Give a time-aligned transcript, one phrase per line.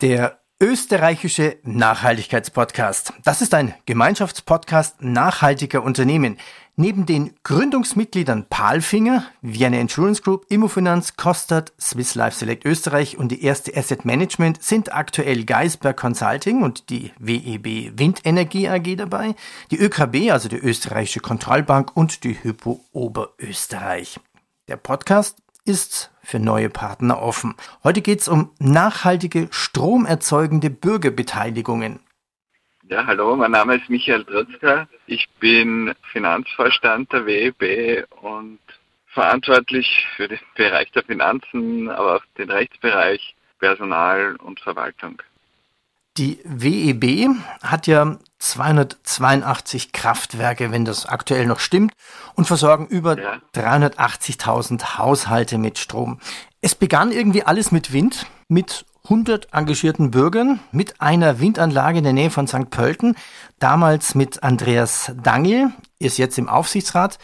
[0.00, 3.12] Der österreichische Nachhaltigkeitspodcast.
[3.22, 6.38] Das ist ein Gemeinschaftspodcast nachhaltiger Unternehmen.
[6.74, 13.44] Neben den Gründungsmitgliedern Palfinger, Vienna Insurance Group, Immofinanz, Kostat, Swiss Life Select Österreich und die
[13.44, 19.34] erste Asset Management sind aktuell Geisberg Consulting und die WEB Windenergie AG dabei,
[19.70, 24.18] die ÖKB, also die österreichische Kontrollbank und die Hypo Oberösterreich.
[24.66, 25.36] Der Podcast
[25.66, 27.56] ist für neue Partner offen.
[27.82, 31.98] Heute geht es um nachhaltige stromerzeugende Bürgerbeteiligungen.
[32.88, 34.88] Ja, hallo, mein Name ist Michael Trötzker.
[35.06, 38.58] Ich bin Finanzvorstand der WEB und
[39.08, 45.20] verantwortlich für den Bereich der Finanzen, aber auch den Rechtsbereich, Personal und Verwaltung.
[46.16, 47.28] Die WEB
[47.62, 51.92] hat ja 282 Kraftwerke, wenn das aktuell noch stimmt,
[52.34, 53.40] und versorgen über ja.
[53.54, 56.20] 380.000 Haushalte mit Strom.
[56.60, 62.12] Es begann irgendwie alles mit Wind, mit 100 engagierten Bürgern, mit einer Windanlage in der
[62.12, 62.70] Nähe von St.
[62.70, 63.16] Pölten,
[63.58, 67.18] damals mit Andreas Dangel, ist jetzt im Aufsichtsrat.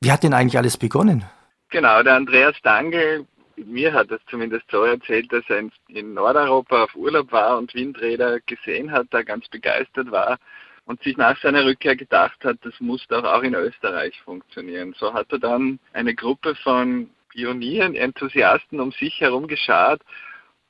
[0.00, 1.24] Wie hat denn eigentlich alles begonnen?
[1.70, 3.26] Genau, der Andreas Dangel
[3.66, 8.40] mir hat es zumindest so erzählt, dass er in, Nordeuropa auf Urlaub war und Windräder
[8.40, 10.38] gesehen hat, da ganz begeistert war
[10.86, 14.94] und sich nach seiner Rückkehr gedacht hat, das muss doch auch in Österreich funktionieren.
[14.98, 20.02] So hat er dann eine Gruppe von Pionieren, Enthusiasten um sich herum geschart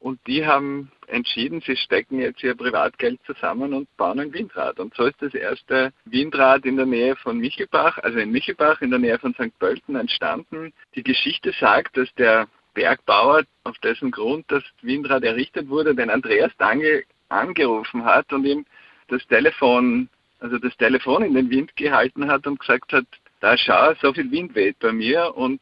[0.03, 4.81] und die haben entschieden, sie stecken jetzt ihr Privatgeld zusammen und bauen ein Windrad.
[4.81, 8.91] Und so ist das erste Windrad in der Nähe von Michelbach, also in Michelbach in
[8.91, 9.57] der Nähe von St.
[9.61, 10.73] Pölten entstanden.
[10.97, 16.53] Die Geschichte sagt, dass der Bergbauer, auf dessen Grund das Windrad errichtet wurde, den Andreas
[16.59, 18.67] Dangel angerufen hat und ihm
[19.09, 20.09] das Telefon,
[20.41, 23.07] also das Telefon in den Wind gehalten hat und gesagt hat,
[23.41, 25.61] da schau, so viel Wind weht bei mir und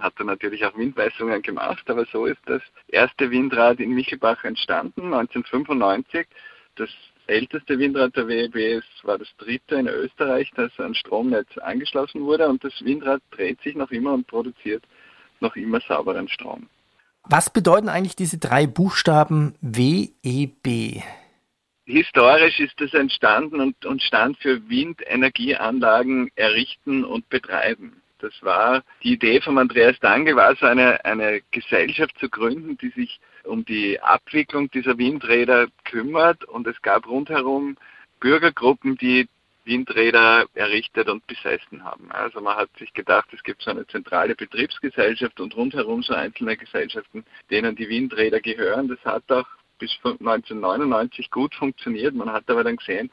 [0.00, 5.12] hat er natürlich auch Windmessungen gemacht, aber so ist das erste Windrad in Michelbach entstanden,
[5.12, 6.26] 1995.
[6.76, 6.90] Das
[7.26, 12.48] älteste Windrad der WEB ist, war das dritte in Österreich, das an Stromnetz angeschlossen wurde
[12.48, 14.82] und das Windrad dreht sich noch immer und produziert
[15.40, 16.68] noch immer sauberen Strom.
[17.24, 21.02] Was bedeuten eigentlich diese drei Buchstaben WEB?
[21.84, 28.02] Historisch ist es entstanden und, und stand für Windenergieanlagen errichten und betreiben.
[28.18, 32.90] Das war die Idee von Andreas Dange, war so eine, eine Gesellschaft zu gründen, die
[32.90, 36.44] sich um die Abwicklung dieser Windräder kümmert.
[36.44, 37.76] Und es gab rundherum
[38.20, 39.28] Bürgergruppen, die
[39.68, 42.10] Windräder errichtet und besessen haben.
[42.10, 46.56] Also man hat sich gedacht, es gibt so eine zentrale Betriebsgesellschaft und rundherum so einzelne
[46.56, 48.88] Gesellschaften, denen die Windräder gehören.
[48.88, 49.46] Das hat auch
[49.78, 52.14] bis 1999 gut funktioniert.
[52.14, 53.10] Man hat aber dann gesehen,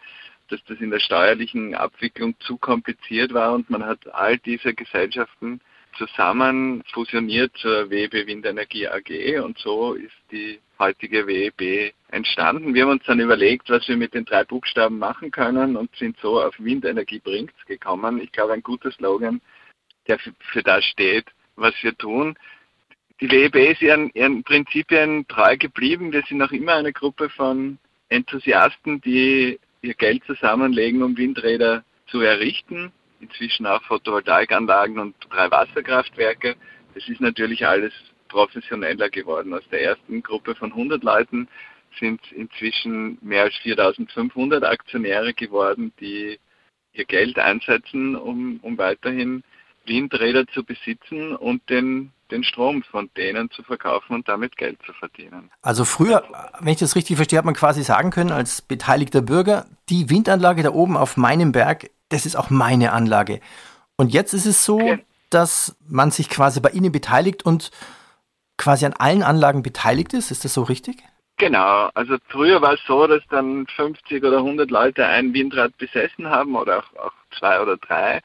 [0.50, 5.62] dass das in der steuerlichen Abwicklung zu kompliziert war und man hat all diese Gesellschaften
[5.98, 12.74] zusammen fusioniert zur WEB Windenergie AG und so ist die heutige WEB entstanden.
[12.74, 16.18] Wir haben uns dann überlegt, was wir mit den drei Buchstaben machen können und sind
[16.22, 18.22] so auf Windenergie bringt's gekommen.
[18.22, 19.41] Ich glaube, ein guter Slogan,
[20.08, 21.25] der für, für das steht,
[21.56, 22.35] was wir tun.
[23.22, 26.12] Die WEB ist ihren, ihren Prinzipien treu geblieben.
[26.12, 27.78] Wir sind noch immer eine Gruppe von
[28.09, 32.91] Enthusiasten, die ihr Geld zusammenlegen, um Windräder zu errichten.
[33.22, 36.56] Inzwischen auch Photovoltaikanlagen und drei Wasserkraftwerke.
[36.94, 37.94] Das ist natürlich alles
[38.28, 39.53] professioneller geworden.
[39.53, 41.47] Aus der ersten Gruppe von 100 Leuten
[42.00, 46.40] sind inzwischen mehr als 4500 Aktionäre geworden, die
[46.94, 49.44] ihr Geld einsetzen, um, um weiterhin
[49.85, 54.94] Windräder zu besitzen und den, den Strom von denen zu verkaufen und damit Geld zu
[54.94, 55.52] verdienen.
[55.62, 56.24] Also früher,
[56.59, 60.64] wenn ich das richtig verstehe, hat man quasi sagen können, als beteiligter Bürger, die Windanlage
[60.64, 63.41] da oben auf meinem Berg, das ist auch meine Anlage.
[63.96, 65.06] Und jetzt ist es so, okay.
[65.30, 67.72] dass man sich quasi bei Ihnen beteiligt und
[68.58, 70.32] quasi an allen Anlagen beteiligt ist.
[70.32, 70.98] Ist das so richtig?
[71.38, 76.30] Genau, also früher war es so, dass dann 50 oder 100 Leute ein Windrad besessen
[76.30, 78.22] haben oder auch, auch zwei oder drei.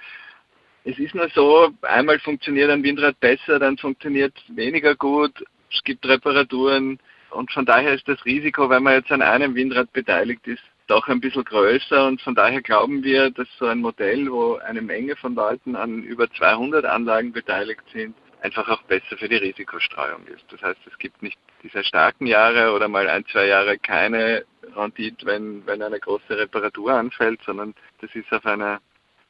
[0.85, 5.33] Es ist nur so, einmal funktioniert ein Windrad besser, dann funktioniert weniger gut,
[5.73, 9.93] es gibt Reparaturen und von daher ist das Risiko, wenn man jetzt an einem Windrad
[9.93, 14.31] beteiligt ist, doch ein bisschen größer und von daher glauben wir, dass so ein Modell,
[14.31, 19.29] wo eine Menge von Leuten an über 200 Anlagen beteiligt sind, einfach auch besser für
[19.29, 20.45] die Risikostreuung ist.
[20.51, 24.45] Das heißt, es gibt nicht diese starken Jahre oder mal ein, zwei Jahre keine
[24.75, 28.81] Rendite, wenn, wenn eine große Reparatur anfällt, sondern das ist auf eine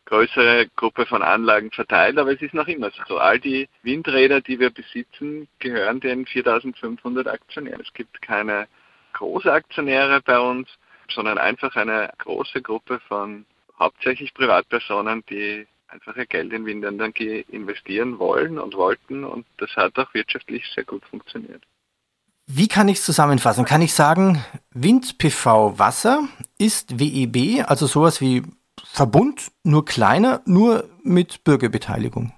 [0.06, 3.18] größere Gruppe von Anlagen verteilt, aber es ist noch immer so.
[3.18, 7.80] All die Windräder, die wir besitzen, gehören den 4500 Aktionären.
[7.80, 8.66] Es gibt keine
[9.12, 10.68] Großaktionäre bei uns,
[11.10, 13.46] sondern einfach eine große Gruppe von
[13.78, 19.98] hauptsächlich Privatpersonen, die einfach ihr Geld in Windenergie investieren wollen und wollten und das hat
[19.98, 21.62] auch wirtschaftlich sehr gut funktioniert.
[22.46, 23.64] Wie kann ich es zusammenfassen?
[23.64, 26.28] Kann ich sagen, Wind PV Wasser
[26.58, 28.42] ist WEB, also sowas wie
[28.84, 32.32] Verbund, nur kleiner, nur mit Bürgerbeteiligung.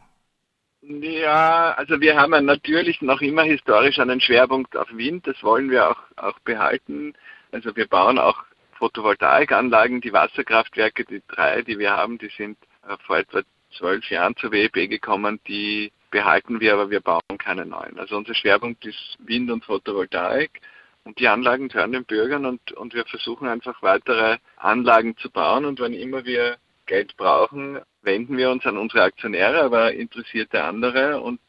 [0.83, 5.91] Ja, also wir haben natürlich noch immer historisch einen Schwerpunkt auf Wind, das wollen wir
[5.91, 7.15] auch, auch behalten.
[7.53, 8.43] Also wir bauen auch
[8.79, 12.59] Photovoltaikanlagen, die Wasserkraftwerke, die drei, die wir haben, die sind
[13.07, 13.43] vor etwa
[13.77, 17.99] zwölf Jahren zur WEB gekommen, die behalten wir, aber wir bauen keine neuen.
[17.99, 20.61] Also unser Schwerpunkt ist Wind und Photovoltaik
[21.05, 25.65] und die Anlagen gehören den Bürgern und, und wir versuchen einfach weitere Anlagen zu bauen
[25.65, 26.57] und wenn immer wir
[26.87, 31.41] Geld brauchen, wenden wir uns an unsere Aktionäre, aber interessierte andere und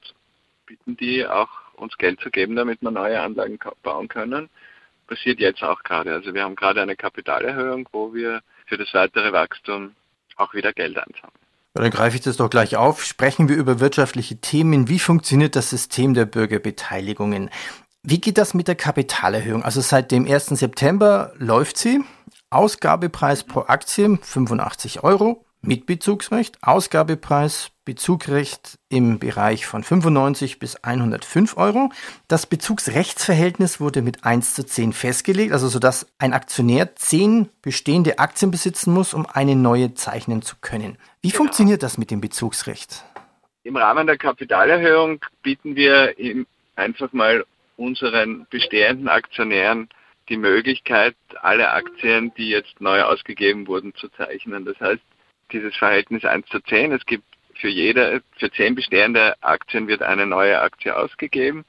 [0.66, 4.50] bitten die auch uns Geld zu geben, damit wir neue Anlagen bauen können.
[5.08, 6.14] Passiert jetzt auch gerade.
[6.14, 9.96] Also wir haben gerade eine Kapitalerhöhung, wo wir für das weitere Wachstum
[10.38, 11.34] auch wieder Geld einsammeln.
[11.76, 13.04] Dann greife ich das doch gleich auf.
[13.04, 14.90] Sprechen wir über wirtschaftliche Themen.
[14.90, 17.50] Wie funktioniert das System der Bürgerbeteiligungen?
[18.04, 19.64] Wie geht das mit der Kapitalerhöhung?
[19.64, 20.48] Also seit dem 1.
[20.48, 22.04] September läuft sie.
[22.52, 26.58] Ausgabepreis pro Aktie 85 Euro mit Bezugsrecht.
[26.62, 31.90] Ausgabepreis, Bezugrecht im Bereich von 95 bis 105 Euro.
[32.28, 38.52] Das Bezugsrechtsverhältnis wurde mit 1 zu 10 festgelegt, also sodass ein Aktionär 10 bestehende Aktien
[38.52, 40.98] besitzen muss, um eine neue zeichnen zu können.
[41.22, 41.38] Wie genau.
[41.38, 43.04] funktioniert das mit dem Bezugsrecht?
[43.64, 46.14] Im Rahmen der Kapitalerhöhung bieten wir
[46.76, 47.46] einfach mal
[47.78, 49.88] unseren bestehenden Aktionären
[50.30, 54.66] die Möglichkeit, alle Aktien, die jetzt neu ausgegeben wurden, zu zeichnen.
[54.66, 55.02] Das heißt,
[55.54, 57.24] dieses Verhältnis 1 zu 10, es gibt
[57.56, 61.64] für jede, für 10 bestehende Aktien wird eine neue Aktie ausgegeben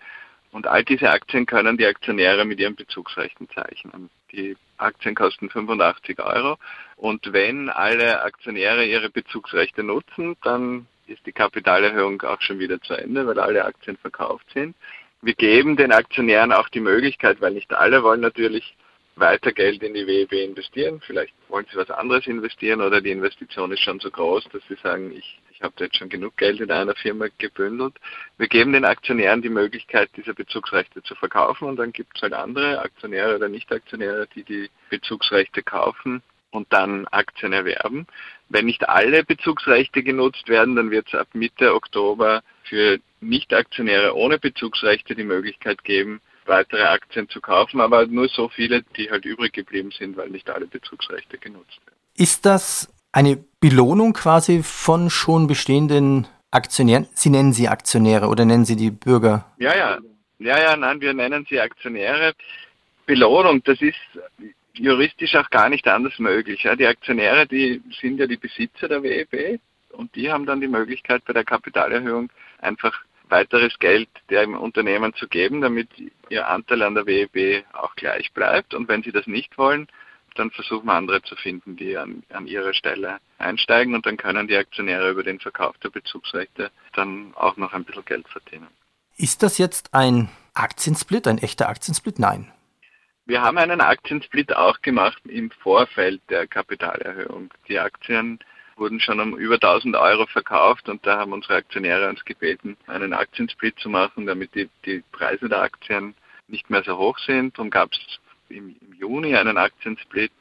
[0.50, 4.10] und all diese Aktien können die Aktionäre mit ihren Bezugsrechten zeichnen.
[4.32, 6.58] Die Aktien kosten 85 Euro
[6.96, 12.94] und wenn alle Aktionäre ihre Bezugsrechte nutzen, dann ist die Kapitalerhöhung auch schon wieder zu
[12.94, 14.74] Ende, weil alle Aktien verkauft sind.
[15.20, 18.74] Wir geben den Aktionären auch die Möglichkeit, weil nicht alle wollen natürlich
[19.16, 21.00] weiter Geld in die WEB investieren.
[21.06, 24.76] Vielleicht wollen sie was anderes investieren oder die Investition ist schon so groß, dass sie
[24.82, 27.94] sagen, ich, ich habe jetzt schon genug Geld in einer Firma gebündelt.
[28.38, 32.32] Wir geben den Aktionären die Möglichkeit, diese Bezugsrechte zu verkaufen und dann gibt es halt
[32.32, 38.06] andere Aktionäre oder Nicht-Aktionäre, die die Bezugsrechte kaufen und dann Aktien erwerben.
[38.48, 44.38] Wenn nicht alle Bezugsrechte genutzt werden, dann wird es ab Mitte Oktober für Nicht-Aktionäre ohne
[44.38, 49.52] Bezugsrechte die Möglichkeit geben, weitere Aktien zu kaufen, aber nur so viele, die halt übrig
[49.52, 51.98] geblieben sind, weil nicht alle Bezugsrechte genutzt werden.
[52.16, 57.08] Ist das eine Belohnung quasi von schon bestehenden Aktionären?
[57.14, 59.52] Sie nennen sie Aktionäre oder nennen Sie die Bürger?
[59.58, 59.98] Ja, ja.
[60.38, 62.34] Ja, ja, nein, wir nennen sie Aktionäre.
[63.06, 63.96] Belohnung, das ist
[64.74, 66.64] juristisch auch gar nicht anders möglich.
[66.64, 66.76] Ja.
[66.76, 69.60] Die Aktionäre, die sind ja die Besitzer der WEB
[69.92, 72.98] und die haben dann die Möglichkeit bei der Kapitalerhöhung einfach
[73.28, 75.88] weiteres Geld dem Unternehmen zu geben, damit
[76.28, 78.74] ihr Anteil an der WEB auch gleich bleibt.
[78.74, 79.88] Und wenn sie das nicht wollen,
[80.34, 84.48] dann versuchen wir andere zu finden, die an, an ihrer Stelle einsteigen und dann können
[84.48, 88.68] die Aktionäre über den Verkauf der Bezugsrechte dann auch noch ein bisschen Geld verdienen.
[89.16, 92.18] Ist das jetzt ein Aktiensplit, ein echter Aktiensplit?
[92.18, 92.50] Nein.
[93.26, 97.50] Wir haben einen Aktiensplit auch gemacht im Vorfeld der Kapitalerhöhung.
[97.68, 98.38] Die Aktien
[98.76, 103.12] wurden schon um über 1000 Euro verkauft und da haben unsere Aktionäre uns gebeten, einen
[103.12, 106.14] Aktiensplit zu machen, damit die, die Preise der Aktien
[106.48, 107.56] nicht mehr so hoch sind.
[107.56, 107.98] Darum gab es
[108.48, 110.32] im, im Juni einen Aktiensplit.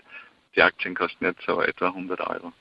[0.56, 2.54] Die Aktien kosten jetzt so etwa 100 Euro.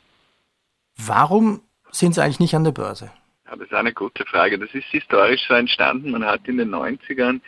[0.97, 3.11] Warum sind Sie eigentlich nicht an der Börse?
[3.47, 4.59] Ja, das ist eine gute Frage.
[4.59, 6.11] Das ist historisch so entstanden.
[6.11, 7.41] Man hat in den 90ern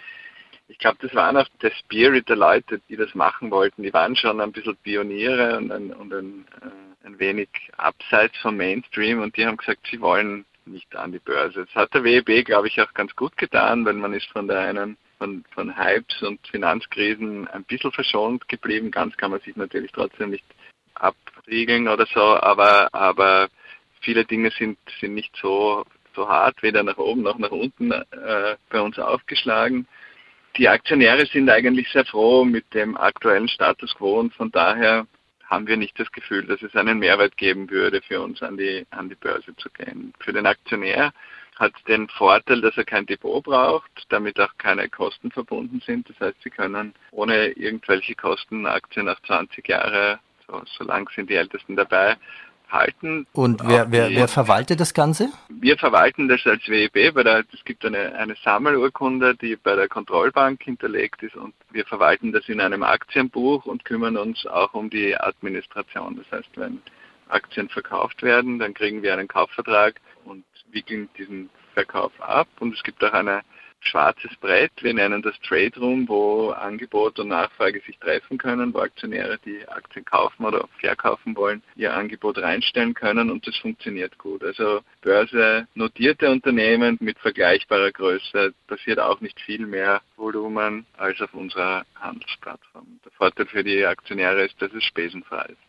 [0.69, 3.83] ich glaube, das waren auch der Spirit der Leute, die das machen wollten.
[3.83, 8.57] Die waren schon ein bisschen Pioniere und ein, und ein, äh, ein wenig abseits vom
[8.57, 11.67] Mainstream und die haben gesagt, sie wollen nicht an die Börse.
[11.67, 14.61] Das hat der WEB, glaube ich, auch ganz gut getan, weil man ist von der
[14.61, 18.91] einen von, von Hypes und Finanzkrisen ein bisschen verschont geblieben.
[18.91, 20.45] Ganz kann man sich natürlich trotzdem nicht
[20.95, 23.49] abriegeln oder so, aber, aber
[24.01, 28.57] viele Dinge sind, sind nicht so, so hart, weder nach oben noch nach unten äh,
[28.71, 29.87] bei uns aufgeschlagen
[30.57, 35.07] die Aktionäre sind eigentlich sehr froh mit dem aktuellen Status quo und von daher
[35.47, 38.87] haben wir nicht das Gefühl, dass es einen Mehrwert geben würde, für uns an die,
[38.91, 40.15] an die Börse zu gehen.
[40.21, 41.13] Für den Aktionär
[41.57, 46.09] hat den Vorteil, dass er kein Depot braucht, damit auch keine Kosten verbunden sind.
[46.09, 51.31] Das heißt, Sie können ohne irgendwelche Kosten Aktien nach 20 Jahren, so, so lang sind
[51.31, 52.17] die Ältesten dabei,
[52.69, 53.27] halten.
[53.33, 55.31] Und wer, wer, wer verwaltet das Ganze?
[55.49, 60.63] Wir verwalten das als WEB, weil es gibt eine, eine Sammelurkunde, die bei der Kontrollbank
[60.63, 65.17] hinterlegt ist und wir verwalten das in einem Aktienbuch und kümmern uns auch um die
[65.17, 66.17] Administration.
[66.17, 66.83] Das heißt, wenn
[67.29, 72.83] Aktien verkauft werden, dann kriegen wir einen Kaufvertrag und wickeln diesen Verkauf ab und es
[72.83, 73.43] gibt auch eine
[73.87, 74.73] schwarzes Brett.
[74.81, 79.67] Wir nennen das Trade Room, wo Angebot und Nachfrage sich treffen können, wo Aktionäre, die
[79.69, 84.43] Aktien kaufen oder verkaufen wollen, ihr Angebot reinstellen können und das funktioniert gut.
[84.43, 91.35] Also Börse notierte Unternehmen mit vergleichbarer Größe passiert auch nicht viel mehr Volumen als auf
[91.35, 93.01] unserer Handelsplattform.
[93.05, 95.64] Der Vorteil für die Aktionäre ist, dass es spesenfrei ist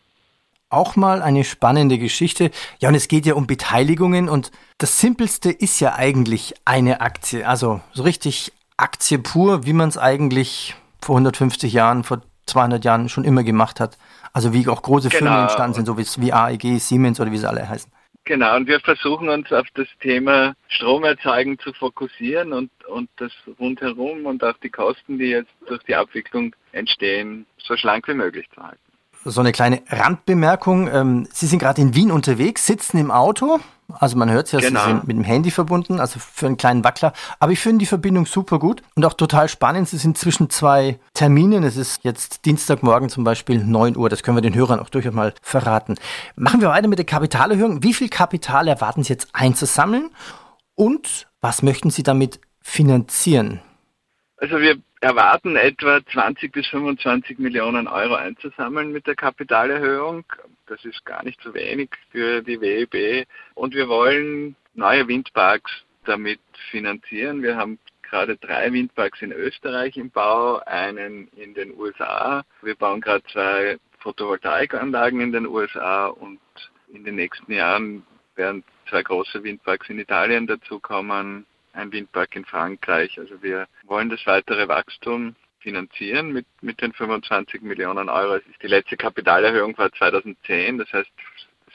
[0.75, 2.51] auch mal eine spannende Geschichte.
[2.79, 7.48] Ja, und es geht ja um Beteiligungen und das Simpelste ist ja eigentlich eine Aktie.
[7.48, 13.10] Also so richtig Aktie pur, wie man es eigentlich vor 150 Jahren, vor 200 Jahren
[13.10, 13.98] schon immer gemacht hat.
[14.34, 15.20] Also wie auch große genau.
[15.20, 17.91] Firmen entstanden sind, so wie AEG, Siemens oder wie sie alle heißen.
[18.25, 24.25] Genau, und wir versuchen uns auf das Thema Stromerzeugen zu fokussieren und, und das rundherum
[24.25, 28.63] und auch die Kosten, die jetzt durch die Abwicklung entstehen, so schlank wie möglich zu
[28.63, 28.85] halten
[29.32, 30.88] so eine kleine Randbemerkung.
[30.88, 33.60] Ähm, Sie sind gerade in Wien unterwegs, sitzen im Auto.
[33.94, 34.79] Also man hört es ja, genau.
[34.79, 37.13] Sie sind mit dem Handy verbunden, also für einen kleinen Wackler.
[37.39, 39.89] Aber ich finde die Verbindung super gut und auch total spannend.
[39.89, 41.63] Sie sind zwischen zwei Terminen.
[41.63, 44.10] Es ist jetzt Dienstagmorgen zum Beispiel 9 Uhr.
[44.10, 45.96] Das können wir den Hörern auch durchaus mal verraten.
[46.36, 47.84] Machen wir weiter mit der Kapitalerhöhung.
[47.84, 50.10] Wie viel Kapital erwarten Sie jetzt einzusammeln?
[50.74, 53.62] Und was möchten Sie damit finanzieren?
[54.38, 60.26] Also wir erwarten etwa 20 bis 25 Millionen Euro einzusammeln mit der Kapitalerhöhung.
[60.66, 63.28] Das ist gar nicht so wenig für die WEB.
[63.54, 65.72] Und wir wollen neue Windparks
[66.06, 66.40] damit
[66.72, 67.44] finanzieren.
[67.44, 72.44] Wir haben gerade drei Windparks in Österreich im Bau, einen in den USA.
[72.64, 76.40] Wir bauen gerade zwei Photovoltaikanlagen in den USA und
[76.92, 78.04] in den nächsten Jahren
[78.36, 81.46] werden zwei große Windparks in Italien dazukommen
[81.76, 83.20] ein Windpark in Frankreich.
[83.20, 88.39] Also wir wollen das weitere Wachstum finanzieren mit, mit den 25 Millionen Euro.
[88.62, 91.10] Die letzte Kapitalerhöhung war 2010, das heißt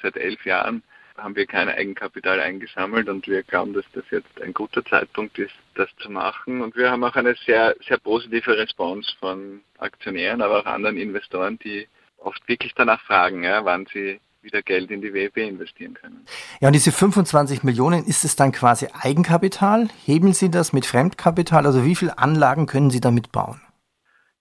[0.03, 0.83] seit elf Jahren
[1.23, 5.55] haben wir kein Eigenkapital eingesammelt und wir glauben, dass das jetzt ein guter Zeitpunkt ist,
[5.75, 6.63] das zu machen.
[6.63, 11.59] Und wir haben auch eine sehr, sehr positive Response von Aktionären, aber auch anderen Investoren,
[11.59, 11.87] die
[12.19, 16.25] oft wirklich danach fragen, ja, wann sie wieder Geld in die WEB investieren können.
[16.61, 19.89] Ja, und diese 25 Millionen, ist es dann quasi Eigenkapital?
[20.05, 21.67] Heben Sie das mit Fremdkapital?
[21.67, 23.61] Also wie viele Anlagen können Sie damit bauen?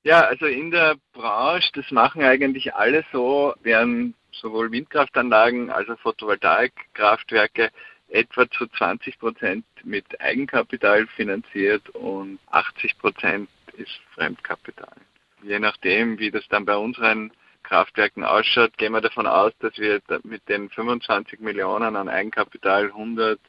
[0.03, 5.99] Ja, also in der Branche, das machen eigentlich alle so, werden sowohl Windkraftanlagen als auch
[5.99, 7.69] Photovoltaikkraftwerke
[8.07, 14.95] etwa zu 20 Prozent mit Eigenkapital finanziert und 80 Prozent ist Fremdkapital.
[15.43, 17.31] Je nachdem, wie das dann bei unseren
[17.63, 23.39] Kraftwerken ausschaut, gehen wir davon aus, dass wir mit den 25 Millionen an Eigenkapital 100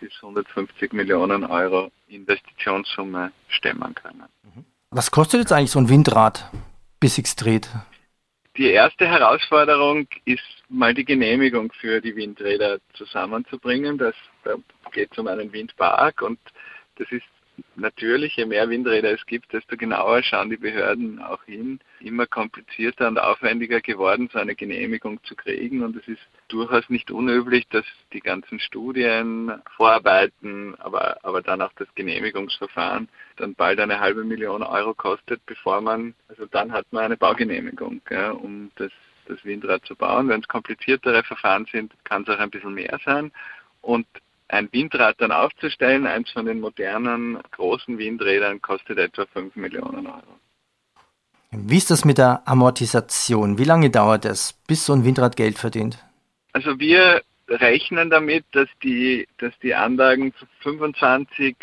[0.00, 4.24] bis 150 Millionen Euro Investitionssumme stemmen können.
[4.42, 4.64] Mhm.
[4.90, 6.50] Was kostet jetzt eigentlich so ein Windrad,
[7.00, 7.68] bis sich's dreht?
[8.56, 13.98] Die erste Herausforderung ist mal die Genehmigung für die Windräder zusammenzubringen.
[13.98, 14.54] Das, da
[14.92, 16.38] geht es um einen Windpark und
[16.96, 17.24] das ist
[17.76, 21.80] natürlich, je mehr Windräder es gibt, desto genauer schauen die Behörden auch hin.
[22.00, 25.82] Immer komplizierter und aufwendiger geworden, so eine Genehmigung zu kriegen.
[25.82, 31.72] Und es ist durchaus nicht unüblich, dass die ganzen Studien, Vorarbeiten, aber, aber dann auch
[31.76, 37.04] das Genehmigungsverfahren dann bald eine halbe Million Euro kostet, bevor man, also dann hat man
[37.04, 38.92] eine Baugenehmigung, ja, um das,
[39.26, 40.28] das Windrad zu bauen.
[40.28, 43.32] Wenn es kompliziertere Verfahren sind, kann es auch ein bisschen mehr sein.
[43.80, 44.06] Und
[44.54, 50.38] ein Windrad dann aufzustellen, eins von den modernen großen Windrädern, kostet etwa 5 Millionen Euro.
[51.50, 53.58] Wie ist das mit der Amortisation?
[53.58, 55.98] Wie lange dauert es, bis so ein Windrad Geld verdient?
[56.52, 61.56] Also wir rechnen damit, dass die, dass die Anlagen 25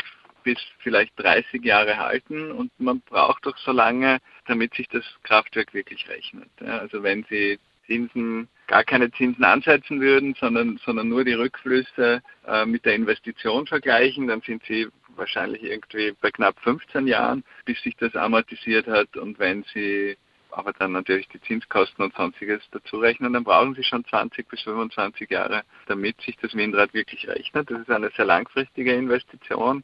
[0.44, 5.72] bis vielleicht 30 Jahre halten und man braucht doch so lange, damit sich das Kraftwerk
[5.72, 6.50] wirklich rechnet.
[6.60, 12.64] also wenn Sie Zinsen gar keine Zinsen ansetzen würden, sondern, sondern nur die Rückflüsse äh,
[12.64, 17.96] mit der Investition vergleichen, dann sind sie wahrscheinlich irgendwie bei knapp 15 Jahren, bis sich
[17.96, 19.16] das amortisiert hat.
[19.16, 20.16] Und wenn Sie
[20.50, 24.62] aber dann natürlich die Zinskosten und sonstiges dazu rechnen, dann brauchen Sie schon 20 bis
[24.62, 27.70] 25 Jahre, damit sich das Windrad wirklich rechnet.
[27.70, 29.82] Das ist eine sehr langfristige Investition,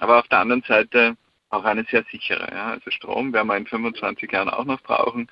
[0.00, 1.16] aber auf der anderen Seite
[1.50, 2.48] auch eine sehr sichere.
[2.50, 2.68] Ja.
[2.68, 5.28] Also Strom werden wir in 25 Jahren auch noch brauchen,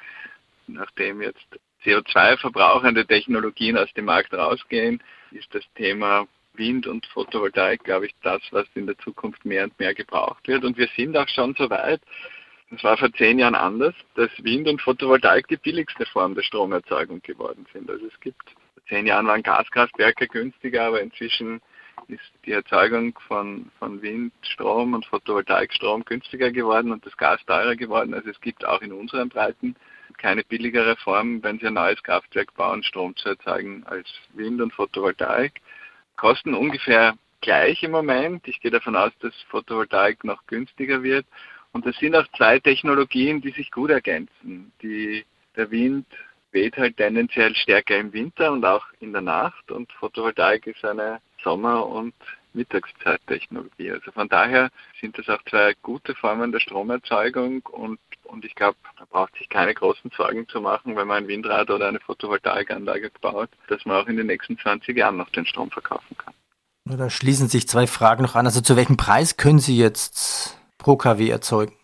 [0.66, 1.46] nachdem jetzt
[1.84, 8.42] CO2-verbrauchende Technologien aus dem Markt rausgehen, ist das Thema Wind und Photovoltaik, glaube ich, das,
[8.50, 10.64] was in der Zukunft mehr und mehr gebraucht wird.
[10.64, 12.00] Und wir sind auch schon so weit,
[12.70, 17.20] das war vor zehn Jahren anders, dass Wind und Photovoltaik die billigste Form der Stromerzeugung
[17.20, 17.90] geworden sind.
[17.90, 21.60] Also es gibt, vor zehn Jahren waren Gaskraftwerke günstiger, aber inzwischen
[22.08, 28.14] ist die Erzeugung von, von Windstrom und Photovoltaikstrom günstiger geworden und das Gas teurer geworden.
[28.14, 29.76] Also es gibt auch in unseren Breiten
[30.18, 34.72] keine billigere Form, wenn Sie ein neues Kraftwerk bauen, Strom zu erzeugen als Wind und
[34.72, 35.60] Photovoltaik.
[36.16, 38.46] Kosten ungefähr gleich im Moment.
[38.46, 41.26] Ich gehe davon aus, dass Photovoltaik noch günstiger wird.
[41.72, 44.72] Und das sind auch zwei Technologien, die sich gut ergänzen.
[44.82, 45.24] Die,
[45.56, 46.06] der Wind
[46.52, 51.20] weht halt tendenziell stärker im Winter und auch in der Nacht und Photovoltaik ist eine
[51.42, 52.14] Sommer- und
[52.54, 53.92] Mittagszeittechnologie.
[53.92, 58.76] Also von daher sind das auch zwei gute Formen der Stromerzeugung und, und ich glaube,
[58.98, 63.10] man braucht sich keine großen Sorgen zu machen, wenn man ein Windrad oder eine Photovoltaikanlage
[63.20, 66.34] baut, dass man auch in den nächsten 20 Jahren noch den Strom verkaufen kann.
[66.84, 68.46] Da schließen sich zwei Fragen noch an.
[68.46, 71.76] Also zu welchem Preis können Sie jetzt pro kW erzeugen?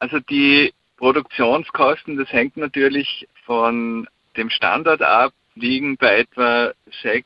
[0.00, 7.24] Also die Produktionskosten, das hängt natürlich von dem Standort ab, liegen bei etwa 6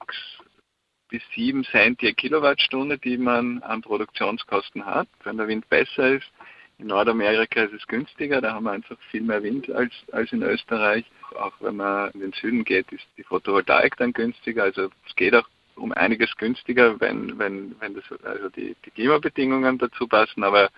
[1.08, 5.08] bis 7 Cent je Kilowattstunde, die man an Produktionskosten hat.
[5.24, 6.30] Wenn der Wind besser ist,
[6.78, 10.42] in Nordamerika ist es günstiger, da haben wir einfach viel mehr Wind als, als in
[10.42, 11.04] Österreich.
[11.36, 14.62] Auch wenn man in den Süden geht, ist die Photovoltaik dann günstiger.
[14.64, 19.78] Also es geht auch um einiges günstiger, wenn, wenn, wenn das, also die, die Klimabedingungen
[19.78, 20.44] dazu passen.
[20.44, 20.70] Aber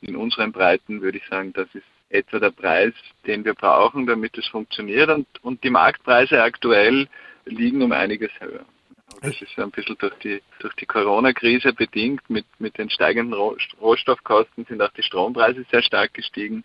[0.00, 2.94] in unseren Breiten würde ich sagen, das ist etwa der Preis,
[3.26, 5.10] den wir brauchen, damit es funktioniert.
[5.10, 7.08] Und, und die Marktpreise aktuell
[7.44, 8.64] liegen um einiges höher.
[9.22, 12.28] Das ist ein bisschen durch die, durch die Corona-Krise bedingt.
[12.28, 13.34] Mit, mit den steigenden
[13.80, 16.62] Rohstoffkosten sind auch die Strompreise sehr stark gestiegen.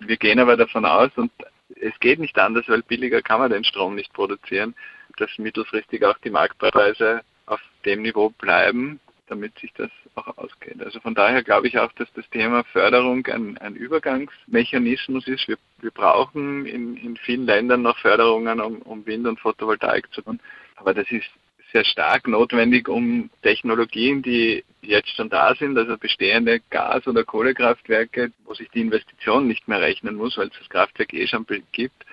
[0.00, 1.30] Wir gehen aber davon aus, und
[1.76, 4.74] es geht nicht anders, weil billiger kann man den Strom nicht produzieren,
[5.16, 10.82] dass mittelfristig auch die Marktpreise auf dem Niveau bleiben, damit sich das auch ausgeht.
[10.82, 15.48] Also von daher glaube ich auch, dass das Thema Förderung ein, ein Übergangsmechanismus ist.
[15.48, 20.22] Wir, wir brauchen in, in vielen Ländern noch Förderungen, um, um Wind und Photovoltaik zu
[20.22, 20.40] tun.
[20.76, 21.30] Aber das ist
[21.74, 28.30] sehr stark notwendig, um Technologien, die jetzt schon da sind, also bestehende Gas- oder Kohlekraftwerke,
[28.44, 32.06] wo sich die Investition nicht mehr rechnen muss, weil es das Kraftwerk eh schon gibt,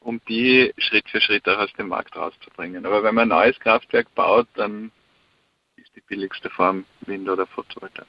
[0.00, 2.86] um die Schritt für Schritt auch aus dem Markt rauszubringen.
[2.86, 4.92] Aber wenn man ein neues Kraftwerk baut, dann
[5.76, 8.06] ist die billigste Form Wind oder Photovoltaik.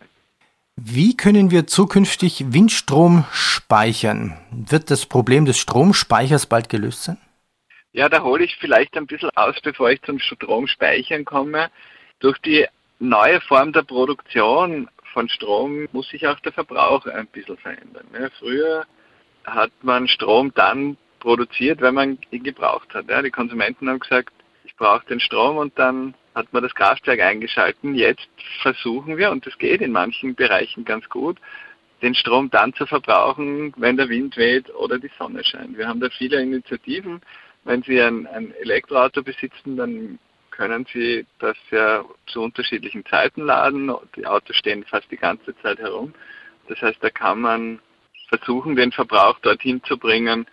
[0.75, 4.37] Wie können wir zukünftig Windstrom speichern?
[4.51, 7.17] Wird das Problem des Stromspeichers bald gelöst sein?
[7.91, 11.71] Ja, da hole ich vielleicht ein bisschen aus, bevor ich zum Stromspeichern komme.
[12.19, 12.67] Durch die
[12.99, 18.05] neue Form der Produktion von Strom muss sich auch der Verbrauch ein bisschen verändern.
[18.13, 18.85] Ja, früher
[19.43, 23.05] hat man Strom dann produziert, wenn man ihn gebraucht hat.
[23.25, 27.95] Die Konsumenten haben gesagt, ich brauche den Strom und dann hat man das Kraftwerk eingeschalten.
[27.95, 28.29] Jetzt
[28.61, 31.37] versuchen wir, und das geht in manchen Bereichen ganz gut,
[32.03, 35.75] den Strom dann zu verbrauchen, wenn der Wind weht oder die Sonne scheint.
[35.75, 37.21] Wir haben da viele Initiativen.
[37.69, 40.17] Wenn Sie ein, ein Elektroauto besitzen, dann
[40.49, 43.93] können Sie das ja zu unterschiedlichen Zeiten laden.
[44.15, 46.15] Die Autos stehen fast die ganze Zeit herum.
[46.67, 47.79] Das heißt, da kann man
[48.27, 50.47] versuchen, den Verbrauch dorthin zu bringen,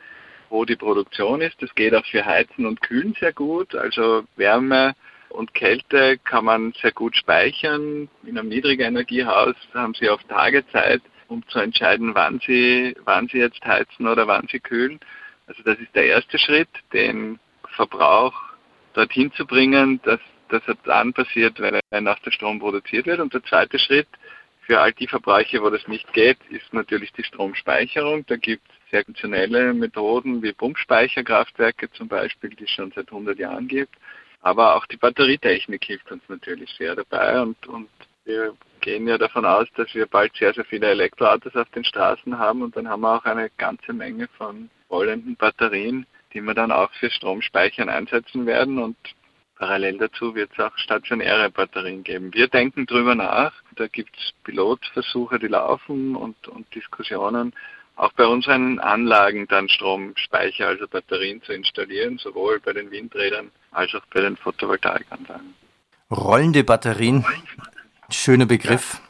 [0.50, 1.56] wo die Produktion ist.
[1.62, 3.74] Das geht auch für Heizen und Kühlen sehr gut.
[3.74, 4.94] Also Wärme
[5.30, 8.10] und Kälte kann man sehr gut speichern.
[8.26, 13.38] In einem Niedrigenergiehaus haben Sie auf Tage Zeit, um zu entscheiden, wann Sie, wann Sie
[13.38, 15.00] jetzt heizen oder wann Sie kühlen.
[15.46, 17.38] Also das ist der erste Schritt, den
[17.76, 18.34] Verbrauch
[18.94, 23.20] dorthin zu bringen, dass das dann passiert, wenn auch der Strom produziert wird.
[23.20, 24.08] Und der zweite Schritt
[24.62, 28.26] für all die Verbräuche, wo das nicht geht, ist natürlich die Stromspeicherung.
[28.26, 33.38] Da gibt es sehr funktionelle Methoden wie Pumpspeicherkraftwerke zum Beispiel, die es schon seit 100
[33.38, 33.94] Jahren gibt.
[34.40, 37.88] Aber auch die Batterietechnik hilft uns natürlich sehr dabei und, und
[38.24, 38.54] wir
[38.86, 42.62] gehen ja davon aus, dass wir bald sehr, sehr viele Elektroautos auf den Straßen haben
[42.62, 46.92] und dann haben wir auch eine ganze Menge von rollenden Batterien, die wir dann auch
[46.92, 48.96] für Stromspeichern einsetzen werden und
[49.58, 52.32] parallel dazu wird es auch stationäre Batterien geben.
[52.32, 57.54] Wir denken darüber nach, da gibt es Pilotversuche, die laufen und, und Diskussionen,
[57.96, 63.92] auch bei unseren Anlagen dann Stromspeicher, also Batterien zu installieren, sowohl bei den Windrädern als
[63.96, 65.54] auch bei den Photovoltaikanlagen.
[66.08, 67.24] Rollende Batterien,
[68.10, 69.00] schöner Begriff.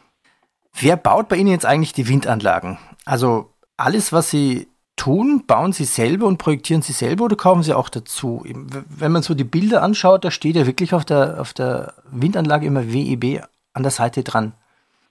[0.78, 2.78] Wer baut bei Ihnen jetzt eigentlich die Windanlagen?
[3.04, 5.44] Also alles, was Sie tun?
[5.46, 8.44] Bauen Sie selber und projektieren Sie selber oder kaufen Sie auch dazu?
[8.44, 12.66] Wenn man so die Bilder anschaut, da steht ja wirklich auf der, auf der Windanlage
[12.66, 14.52] immer WEB an der Seite dran.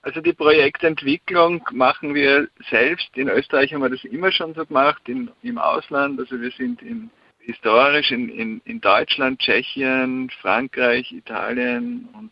[0.02, 3.08] Also die Projektentwicklung machen wir selbst.
[3.16, 6.20] In Österreich haben wir das immer schon so gemacht, in, im Ausland.
[6.20, 12.30] Also wir sind in, historisch in, in, in Deutschland, Tschechien, Frankreich, Italien und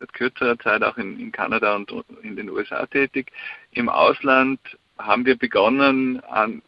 [0.00, 3.30] seit kürzerer Zeit auch in, in Kanada und in den USA tätig.
[3.72, 4.58] Im Ausland
[4.98, 6.62] haben wir begonnen, an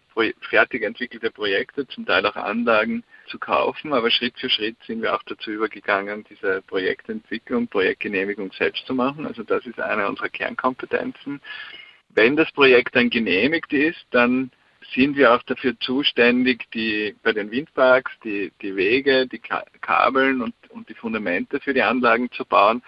[0.51, 5.15] fertig entwickelte Projekte, zum Teil auch Anlagen zu kaufen, aber Schritt für Schritt sind wir
[5.15, 9.27] auch dazu übergegangen, diese Projektentwicklung, Projektgenehmigung selbst zu machen.
[9.27, 11.41] Also das ist eine unserer Kernkompetenzen.
[12.11, 14.51] Wenn das Projekt dann genehmigt ist, dann
[14.95, 20.55] sind wir auch dafür zuständig, die bei den Windparks die, die Wege, die Kabeln und,
[20.71, 22.83] und die Fundamente für die Anlagen zu bauen.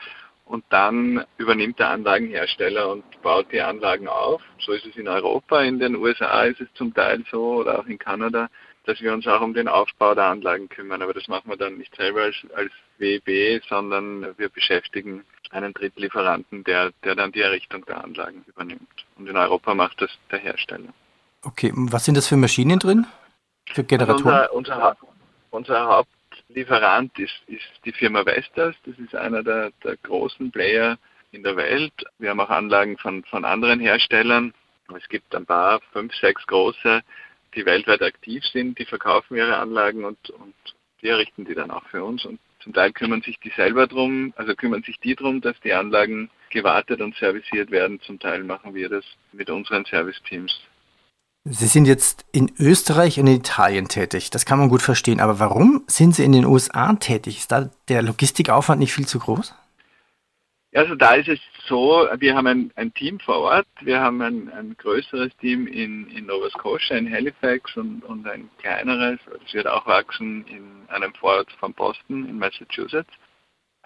[0.45, 4.43] Und dann übernimmt der Anlagenhersteller und baut die Anlagen auf.
[4.59, 7.87] So ist es in Europa, in den USA ist es zum Teil so oder auch
[7.87, 8.49] in Kanada,
[8.85, 11.01] dass wir uns auch um den Aufbau der Anlagen kümmern.
[11.01, 16.65] Aber das machen wir dann nicht selber als, als WEB, sondern wir beschäftigen einen Drittlieferanten,
[16.65, 19.07] der, der dann die Errichtung der Anlagen übernimmt.
[19.17, 20.93] Und in Europa macht das der Hersteller.
[21.43, 23.07] Okay, was sind das für Maschinen drin?
[23.73, 24.35] Für Generatoren?
[24.35, 24.97] Also unser,
[25.51, 26.05] unser, unser
[26.55, 28.77] Hauptlieferant ist, ist die Firma Vestas.
[28.87, 30.99] Das ist einer der, der großen Player
[31.33, 31.93] in der Welt.
[32.21, 34.55] Wir haben auch Anlagen von, von anderen Herstellern.
[34.97, 37.03] Es gibt ein paar, fünf, sechs große,
[37.57, 40.55] die weltweit aktiv sind, die verkaufen ihre Anlagen und, und
[41.03, 42.25] die errichten die dann auch für uns.
[42.25, 45.73] Und zum Teil kümmern sich die selber drum, also kümmern sich die drum, dass die
[45.73, 48.01] Anlagen gewartet und serviciert werden.
[48.03, 50.57] Zum Teil machen wir das mit unseren Serviceteams.
[51.47, 54.31] Sie sind jetzt in Österreich und in Italien tätig.
[54.31, 55.21] Das kann man gut verstehen.
[55.21, 57.37] Aber warum sind Sie in den USA tätig?
[57.37, 59.55] Ist da der Logistikaufwand nicht viel zu groß?
[60.75, 64.51] Also da ist es so, wir haben ein, ein Team vor Ort, wir haben ein,
[64.53, 69.69] ein größeres Team in, in Nova Scotia, in Halifax und, und ein kleineres, das wird
[69.69, 73.13] auch wachsen in einem Vorort von Boston in Massachusetts.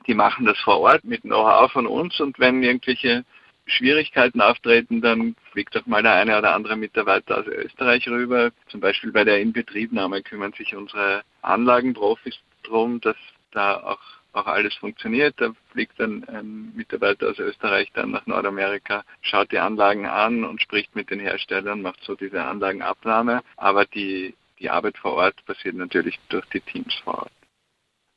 [0.07, 3.25] Die machen das vor Ort mit Know-how von uns und wenn irgendwelche
[3.68, 8.50] Schwierigkeiten auftreten, dann fliegt auch mal der eine oder andere Mitarbeiter aus Österreich rüber.
[8.68, 13.16] Zum Beispiel bei der Inbetriebnahme kümmern sich unsere Anlagenprofis darum, dass
[13.52, 14.00] da auch
[14.33, 15.35] auch alles funktioniert.
[15.38, 20.62] Da fliegt dann ein Mitarbeiter aus Österreich dann nach Nordamerika, schaut die Anlagen an und
[20.62, 23.42] spricht mit den Herstellern, macht so diese Anlagenabnahme.
[23.57, 27.33] Aber die, die Arbeit vor Ort passiert natürlich durch die Teams vor Ort.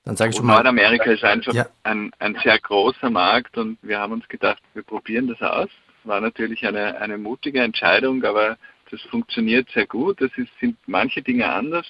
[0.03, 0.55] Dann sage ich schon mal.
[0.55, 1.67] Nordamerika ist einfach ja.
[1.83, 5.69] ein, ein sehr großer Markt und wir haben uns gedacht, wir probieren das aus.
[6.03, 8.57] War natürlich eine, eine mutige Entscheidung, aber
[8.89, 10.19] das funktioniert sehr gut.
[10.21, 11.85] Es sind manche Dinge anders,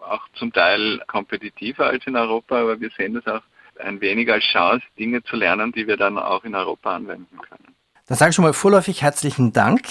[0.00, 3.42] auch zum Teil kompetitiver als in Europa, aber wir sehen das auch
[3.80, 7.74] ein wenig als Chance, Dinge zu lernen, die wir dann auch in Europa anwenden können.
[8.06, 9.82] Dann sage ich schon mal vorläufig herzlichen Dank.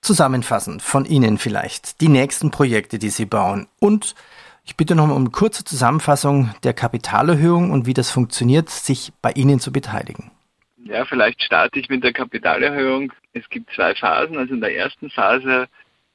[0.00, 3.68] Zusammenfassend von Ihnen vielleicht die nächsten Projekte, die Sie bauen.
[3.78, 4.14] Und
[4.64, 9.30] ich bitte noch um eine kurze Zusammenfassung der Kapitalerhöhung und wie das funktioniert, sich bei
[9.32, 10.30] Ihnen zu beteiligen.
[10.84, 13.12] Ja, vielleicht starte ich mit der Kapitalerhöhung.
[13.32, 14.36] Es gibt zwei Phasen.
[14.36, 15.68] Also in der ersten Phase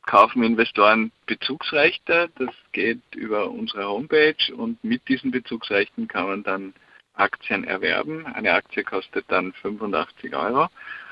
[0.05, 2.29] kaufen Investoren Bezugsrechte.
[2.37, 6.73] Das geht über unsere Homepage und mit diesen Bezugsrechten kann man dann
[7.13, 8.25] Aktien erwerben.
[8.25, 10.69] Eine Aktie kostet dann 85 Euro.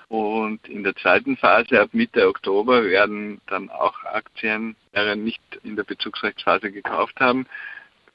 [0.10, 5.76] Und in der zweiten Phase ab Mitte Oktober werden dann auch Aktien, die nicht in
[5.76, 7.46] der Bezugsrechtsphase gekauft haben,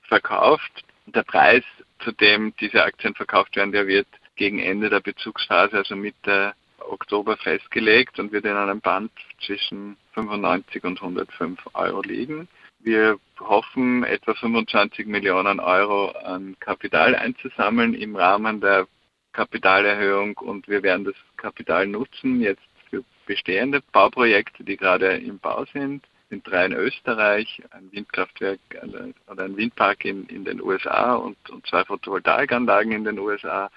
[0.09, 0.85] verkauft.
[1.07, 1.65] Der Preis,
[2.01, 7.37] zu dem diese Aktien verkauft werden, der wird gegen Ende der Bezugsphase, also Mitte Oktober
[7.37, 9.13] festgelegt und wird in einem Band
[9.45, 12.49] zwischen 95 und 105 Euro liegen.
[12.81, 18.87] Wir hoffen, etwa 25 Millionen Euro an Kapital einzusammeln im Rahmen der
[19.33, 25.65] Kapitalerhöhung und wir werden das Kapital nutzen jetzt für bestehende Bauprojekte, die gerade im Bau
[25.73, 26.05] sind.
[26.25, 28.61] Es sind drei in Österreich, ein Windkraftwerk
[29.29, 33.71] oder ein Windpark in, in den USA und, und zwei Photovoltaikanlagen in den USA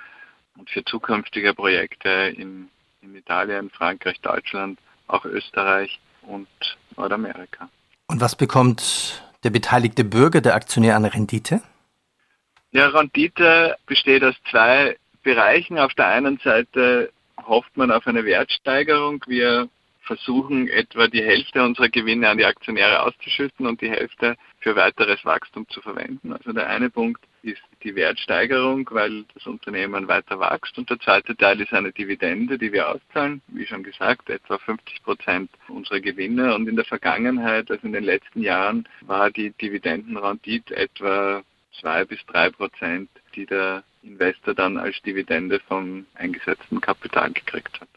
[0.57, 2.69] und für zukünftige Projekte in,
[3.01, 6.47] in Italien, Frankreich, Deutschland, auch Österreich und
[6.95, 7.69] Nordamerika.
[8.07, 11.61] Und was bekommt der beteiligte Bürger, der Aktionär an Rendite?
[12.71, 15.77] Ja, Rendite besteht aus zwei Bereichen.
[15.79, 17.11] Auf der einen Seite
[17.45, 19.23] hofft man auf eine Wertsteigerung.
[19.27, 19.67] Wir
[20.03, 25.25] versuchen etwa die Hälfte unserer Gewinne an die Aktionäre auszuschütten und die Hälfte für weiteres
[25.25, 26.31] Wachstum zu verwenden.
[26.31, 30.77] Also der eine Punkt ist die Wertsteigerung, weil das Unternehmen weiter wächst.
[30.77, 33.41] Und der zweite Teil ist eine Dividende, die wir auszahlen.
[33.47, 36.53] Wie schon gesagt, etwa 50 Prozent unserer Gewinne.
[36.53, 41.41] Und in der Vergangenheit, also in den letzten Jahren, war die Dividendenrendite etwa
[41.79, 47.89] zwei bis drei Prozent, die der Investor dann als Dividende vom eingesetzten Kapital gekriegt hat.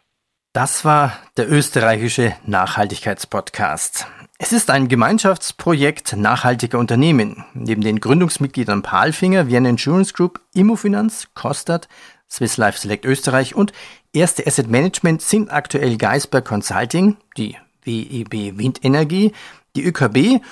[0.53, 4.07] Das war der österreichische Nachhaltigkeitspodcast.
[4.39, 7.45] Es ist ein Gemeinschaftsprojekt nachhaltiger Unternehmen.
[7.55, 11.89] Neben den Gründungsmitgliedern Palfinger, Vienna Insurance Group, Immofinanz, Kostat,
[12.31, 13.73] Swiss Life Select Österreich und
[14.13, 19.33] Erste Asset Management sind aktuell Geisberg Consulting, die WEB Windenergie,
[19.77, 20.43] die ÖKB,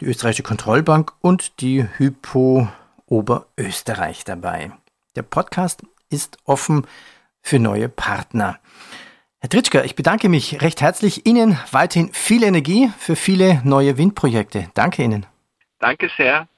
[0.00, 2.68] die Österreichische Kontrollbank und die Hypo
[3.06, 4.72] Oberösterreich dabei.
[5.16, 6.86] Der Podcast ist offen
[7.40, 8.60] für neue Partner.
[9.40, 11.26] Herr Tritschka, ich bedanke mich recht herzlich.
[11.26, 14.70] Ihnen weiterhin viel Energie für viele neue Windprojekte.
[14.74, 15.26] Danke Ihnen.
[15.78, 16.48] Danke sehr.